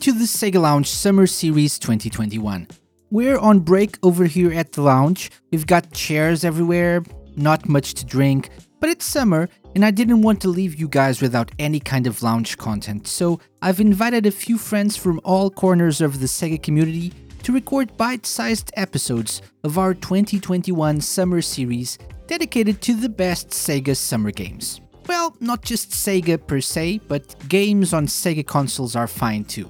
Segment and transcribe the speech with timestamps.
[0.00, 2.68] to the Sega Lounge Summer Series 2021.
[3.10, 5.32] We're on break over here at the lounge.
[5.50, 7.02] We've got chairs everywhere,
[7.36, 11.20] not much to drink, but it's summer and I didn't want to leave you guys
[11.20, 16.00] without any kind of lounge content, so I've invited a few friends from all corners
[16.00, 17.12] of the Sega community
[17.42, 23.96] to record bite sized episodes of our 2021 summer series dedicated to the best Sega
[23.96, 24.80] summer games.
[25.08, 29.68] Well, not just Sega per se, but games on Sega consoles are fine too.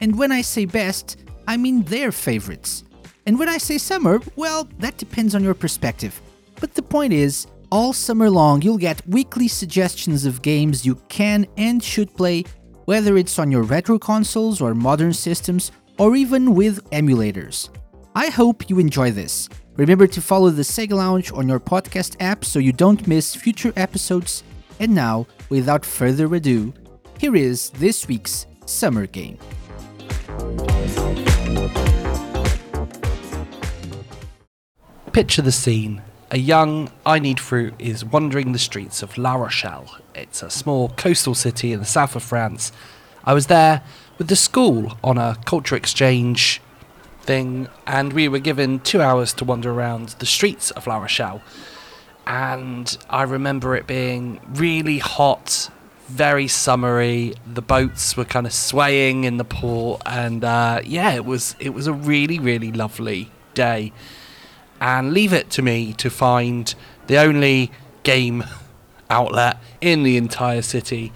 [0.00, 1.16] And when I say best,
[1.46, 2.84] I mean their favorites.
[3.26, 6.20] And when I say summer, well, that depends on your perspective.
[6.60, 11.46] But the point is, all summer long you'll get weekly suggestions of games you can
[11.56, 12.44] and should play,
[12.84, 17.70] whether it's on your retro consoles or modern systems, or even with emulators.
[18.14, 19.48] I hope you enjoy this.
[19.76, 23.72] Remember to follow the Sega Lounge on your podcast app so you don't miss future
[23.76, 24.44] episodes.
[24.78, 26.72] And now, without further ado,
[27.18, 29.38] here is this week's Summer Game.
[35.12, 36.02] Picture the scene.
[36.32, 39.98] A young I Need Fruit is wandering the streets of La Rochelle.
[40.14, 42.72] It's a small coastal city in the south of France.
[43.22, 43.82] I was there
[44.18, 46.60] with the school on a culture exchange
[47.22, 51.40] thing, and we were given two hours to wander around the streets of La Rochelle.
[52.26, 55.70] And I remember it being really hot,
[56.06, 57.34] very summery.
[57.46, 61.70] The boats were kind of swaying in the port, and uh, yeah, it was it
[61.70, 63.92] was a really really lovely day.
[64.80, 66.74] And leave it to me to find
[67.06, 67.70] the only
[68.02, 68.44] game
[69.10, 71.12] outlet in the entire city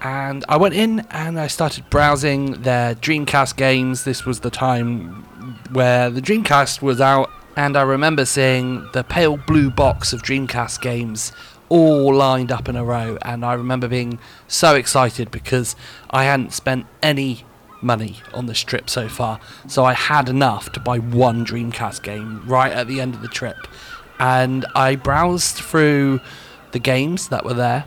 [0.00, 4.04] and I went in and I started browsing their Dreamcast games.
[4.04, 5.24] This was the time
[5.72, 10.80] where the Dreamcast was out, and I remember seeing the pale blue box of Dreamcast
[10.80, 11.32] games
[11.68, 15.76] all lined up in a row, and I remember being so excited because
[16.10, 17.44] I hadn't spent any
[17.80, 22.42] money on this trip so far, so I had enough to buy one Dreamcast game
[22.46, 23.68] right at the end of the trip.
[24.18, 26.20] And I browsed through
[26.72, 27.84] the games that were there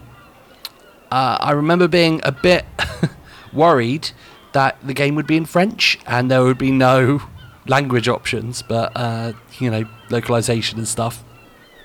[1.11, 2.65] uh, I remember being a bit
[3.53, 4.11] worried
[4.53, 7.21] that the game would be in French and there would be no
[7.67, 11.23] language options, but uh, you know, localization and stuff,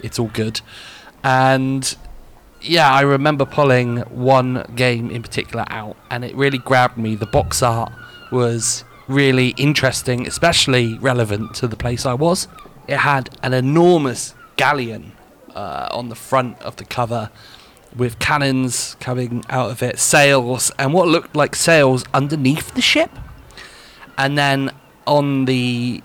[0.01, 0.61] it's all good.
[1.27, 1.97] And
[2.61, 7.17] yeah, I remember pulling one game in particular out, and it really grabbed me.
[7.17, 7.93] The box art
[8.31, 12.47] was really interesting, especially relevant to the place I was.
[12.87, 15.15] It had an enormous galleon
[15.53, 17.31] uh, on the front of the cover
[17.97, 23.11] with cannons coming out of it, sails, and what looked like sails underneath the ship.
[24.17, 24.71] And then
[25.09, 26.05] on the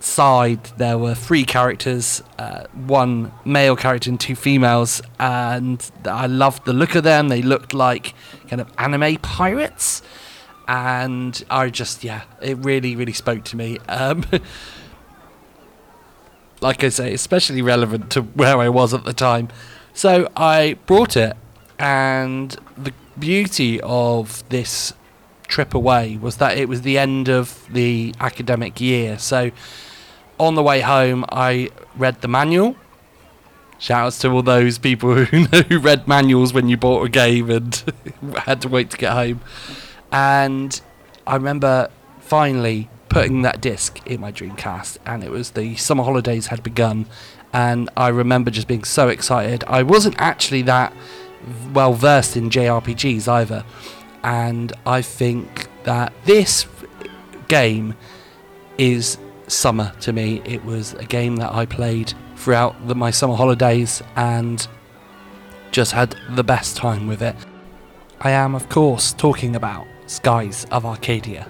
[0.00, 5.02] side, there were three characters uh, one male character and two females.
[5.18, 7.28] And I loved the look of them.
[7.28, 8.14] They looked like
[8.48, 10.02] kind of anime pirates.
[10.66, 13.78] And I just, yeah, it really, really spoke to me.
[13.88, 14.24] Um,
[16.60, 19.48] like I say, especially relevant to where I was at the time.
[19.94, 21.36] So I brought it,
[21.78, 24.92] and the beauty of this
[25.48, 29.18] trip away was that it was the end of the academic year.
[29.18, 29.50] So
[30.38, 32.76] on the way home, I read the manual.
[33.80, 37.82] Shouts to all those people who who read manuals when you bought a game and
[38.36, 39.40] had to wait to get home.
[40.10, 40.80] And
[41.26, 46.48] I remember finally putting that disc in my Dreamcast, and it was the summer holidays
[46.48, 47.06] had begun,
[47.52, 49.64] and I remember just being so excited.
[49.66, 50.92] I wasn't actually that
[51.72, 53.64] well versed in JRPGs either,
[54.28, 56.66] and I think that this
[57.48, 57.94] game
[58.76, 59.16] is
[59.46, 60.42] summer to me.
[60.44, 64.68] It was a game that I played throughout the, my summer holidays and
[65.70, 67.36] just had the best time with it.
[68.20, 71.48] I am, of course, talking about Skies of Arcadia.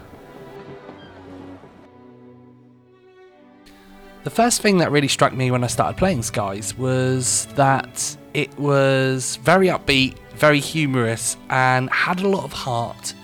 [4.23, 8.57] The first thing that really struck me when I started playing Skies was that it
[8.57, 13.15] was very upbeat, very humorous, and had a lot of heart.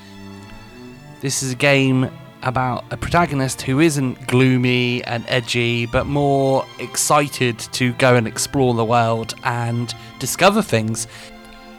[1.21, 2.11] This is a game
[2.43, 8.75] about a protagonist who isn't gloomy and edgy, but more excited to go and explore
[8.75, 11.07] the world and discover things.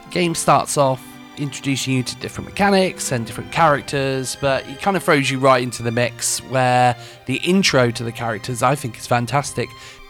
[0.06, 1.02] The game starts off
[1.38, 5.62] introducing you to different mechanics and different characters, but it kind of throws you right
[5.62, 6.96] into the mix where
[7.26, 9.68] the intro to the characters I think is fantastic.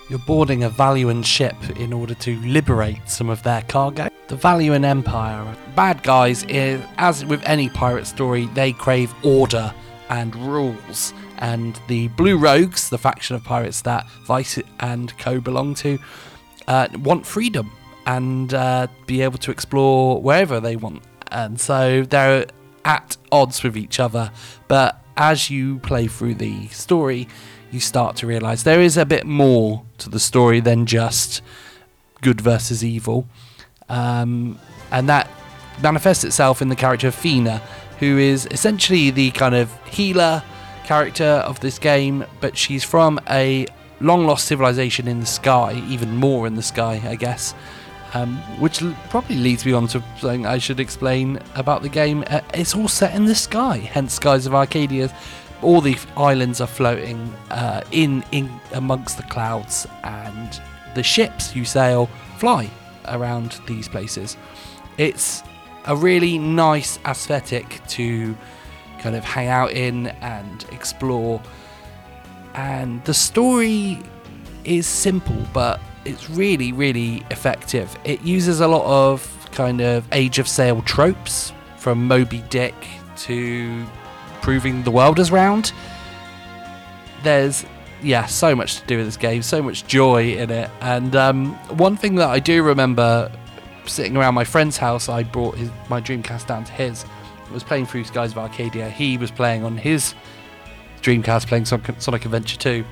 [0.08, 4.08] You're boarding a Valuan ship in order to liberate some of their cargo.
[4.28, 9.73] The Valuan Empire, bad guys, as with any pirate story, they crave order
[10.08, 11.14] and rules.
[11.38, 15.99] And the Blue Rogues, the faction of pirates that Vyse and co belong to,
[16.67, 17.70] uh, want freedom
[18.06, 22.46] and uh, be able to explore wherever they want and so they're
[22.84, 24.31] at odds with each other.
[24.69, 27.28] But as you play through the story,
[27.70, 31.43] you start to realize there is a bit more to the story than just
[32.23, 33.26] good versus evil.
[33.88, 34.58] Um,
[34.90, 35.30] and that
[35.82, 37.58] manifests itself in the character of Fina,
[37.98, 40.42] who is essentially the kind of healer
[40.84, 43.66] character of this game, but she's from a
[44.00, 47.54] long lost civilization in the sky, even more in the sky, I guess.
[48.14, 52.24] Um, which probably leads me on to something I should explain about the game.
[52.28, 55.14] Uh, it's all set in the sky, hence Skies of Arcadia.
[55.60, 60.60] All the islands are floating uh, in in amongst the clouds, and
[60.94, 62.08] the ships you sail
[62.38, 62.70] fly
[63.08, 64.36] around these places.
[64.98, 65.42] It's
[65.84, 68.36] a really nice aesthetic to
[68.98, 71.40] kind of hang out in and explore.
[72.54, 73.98] And the story
[74.64, 77.96] is simple, but it's really, really effective.
[78.04, 81.52] It uses a lot of kind of Age of Sail tropes,
[81.86, 82.74] from Moby Dick
[83.16, 83.86] to
[84.42, 85.72] proving the world is round.
[87.22, 87.64] There's,
[88.02, 90.70] yeah, so much to do with this game, so much joy in it.
[90.81, 93.31] And um, one thing that I do remember
[93.87, 97.04] sitting around my friend's house, I brought his, my Dreamcast down to his.
[97.48, 98.90] I was playing through Skies of Arcadia.
[98.90, 100.14] He was playing on his
[101.02, 102.84] Dreamcast, playing Sonic, Sonic Adventure 2.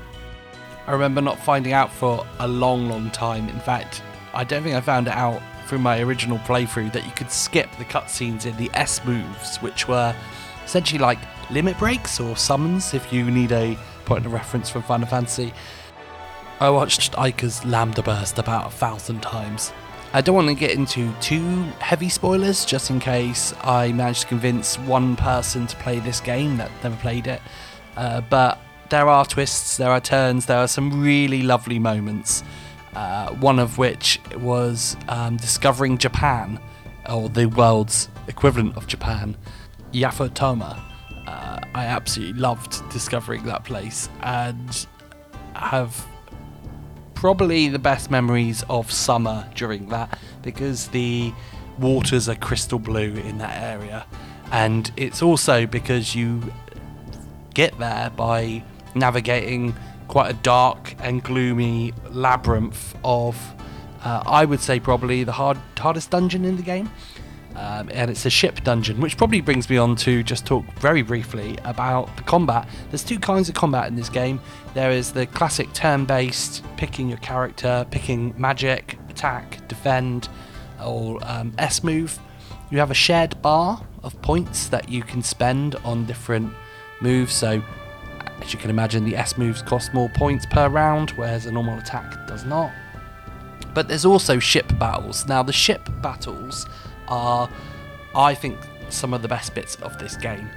[0.87, 3.49] I remember not finding out for a long, long time.
[3.49, 4.03] In fact,
[4.33, 7.69] I don't think I found it out through my original playthrough that you could skip
[7.79, 10.15] the cutscenes in the S moves, which were
[10.65, 11.19] essentially like
[11.51, 15.53] limit breaks or summons if you need a point of reference from Final Fantasy.
[16.61, 19.73] I watched Aika's Lambda Burst about a thousand times.
[20.13, 24.27] I don't want to get into too heavy spoilers just in case I manage to
[24.29, 27.43] convince one person to play this game that never played it.
[27.97, 28.61] Uh, but
[28.91, 32.45] there are twists, there are turns, there are some really lovely moments.
[32.95, 36.61] Uh, one of which was um, discovering Japan,
[37.11, 39.37] or the world's equivalent of Japan,
[39.93, 40.81] Yafutoma.
[41.35, 44.87] Uh, I absolutely loved discovering that place and
[45.57, 46.07] have
[47.15, 51.33] probably the best memories of summer during that because the
[51.79, 54.07] waters are crystal blue in that area.
[54.53, 56.53] And it's also because you
[57.53, 58.63] get there by
[58.95, 59.75] navigating
[60.07, 63.37] quite a dark and gloomy labyrinth of,
[64.05, 66.91] uh, I would say, probably the hard, hardest dungeon in the game.
[67.57, 71.03] Um, and it's a ship dungeon, which probably brings me on to just talk very
[71.03, 72.69] briefly about the combat.
[72.91, 74.41] There's two kinds of combat in this game.
[74.75, 80.29] There is the classic turn-based, picking your character, picking magic, attack, defend,
[80.85, 82.19] or um, S move.
[82.71, 86.53] You have a shared bar of points that you can spend on different
[87.01, 87.33] moves.
[87.33, 87.63] So,
[88.41, 91.79] as you can imagine, the S moves cost more points per round, whereas a normal
[91.79, 92.73] attack does not.
[93.75, 95.27] But there's also ship battles.
[95.27, 96.67] Now, the ship battles
[97.09, 97.49] are,
[98.15, 98.59] I think,
[98.89, 100.51] some of the best bits of this game.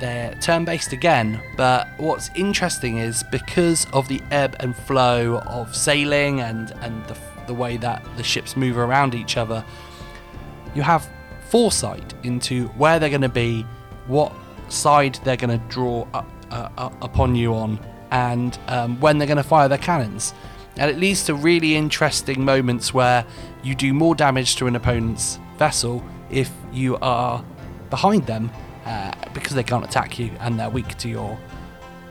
[0.00, 5.74] They're turn based again, but what's interesting is because of the ebb and flow of
[5.74, 7.16] sailing and, and the,
[7.46, 9.64] the way that the ships move around each other,
[10.74, 11.08] you have
[11.48, 13.62] foresight into where they're going to be,
[14.06, 14.32] what
[14.68, 17.78] side they're going to draw up, uh, up upon you on,
[18.10, 20.34] and um, when they're going to fire their cannons.
[20.76, 23.24] And it leads to really interesting moments where
[23.62, 27.44] you do more damage to an opponent's vessel if you are
[27.90, 28.50] behind them
[28.84, 31.38] uh, because they can't attack you and they're weak to your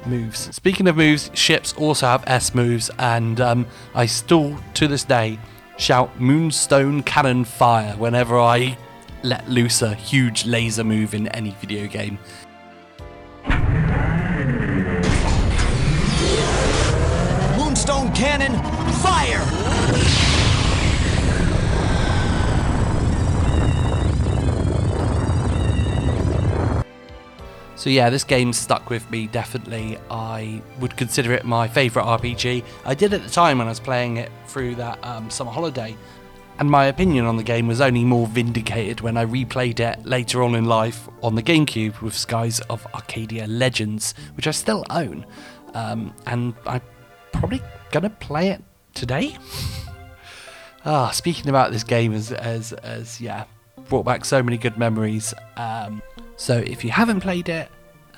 [0.05, 0.53] moves.
[0.55, 5.39] Speaking of moves, ships also have S moves, and um, I still to this day
[5.77, 8.77] shout Moonstone Cannon Fire whenever I
[9.23, 12.19] let loose a huge laser move in any video game.
[27.83, 29.97] So yeah, this game stuck with me definitely.
[30.09, 32.63] I would consider it my favourite RPG.
[32.85, 35.97] I did at the time when I was playing it through that um, summer holiday,
[36.59, 40.43] and my opinion on the game was only more vindicated when I replayed it later
[40.43, 45.25] on in life on the GameCube with Skies of Arcadia Legends, which I still own,
[45.73, 46.79] um, and I'm
[47.33, 47.61] probably
[47.91, 48.63] gonna play it
[48.93, 49.35] today.
[50.85, 53.45] Ah, speaking about this game as as as yeah,
[53.87, 55.33] brought back so many good memories.
[55.55, 56.01] Um,
[56.35, 57.69] so if you haven't played it,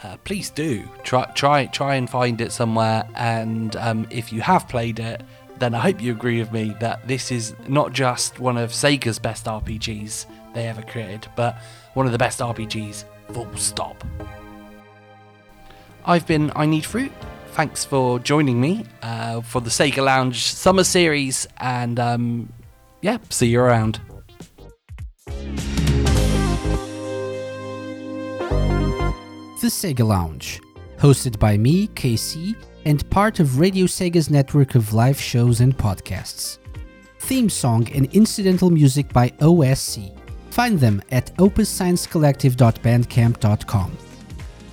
[0.03, 3.07] uh, please do try try try and find it somewhere.
[3.15, 5.21] And um, if you have played it,
[5.57, 9.19] then I hope you agree with me that this is not just one of Sega's
[9.19, 11.57] best RPGs they ever created, but
[11.93, 13.05] one of the best RPGs.
[13.33, 14.03] Full stop.
[16.05, 17.11] I've been I Need Fruit.
[17.53, 22.53] Thanks for joining me uh, for the Sega Lounge Summer Series, and um,
[23.01, 23.99] yeah, see you around.
[29.65, 30.61] The Sega Lounge,
[30.99, 32.55] hosted by me, KC,
[32.85, 36.59] and part of Radio Sega's network of live shows and podcasts.
[37.21, 40.15] Theme song and incidental music by OSC.
[40.51, 43.97] Find them at opussciencecollective.bandcamp.com.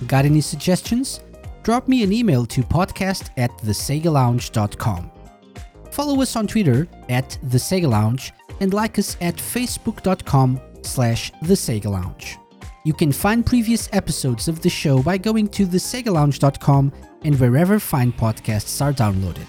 [0.05, 1.21] Got any suggestions?
[1.63, 5.11] Drop me an email to podcast at thesegalounge.com.
[5.89, 11.55] Follow us on Twitter at The Sega Lounge and like us at facebook.com slash The
[11.55, 12.37] Sega Lounge.
[12.85, 16.91] You can find previous episodes of the show by going to thesegalounge.com
[17.23, 19.47] and wherever fine podcasts are downloaded.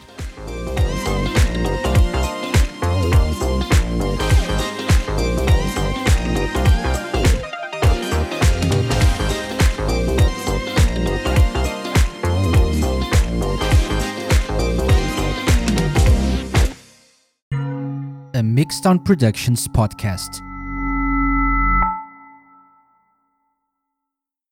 [18.35, 20.54] a Mixed On Productions podcast.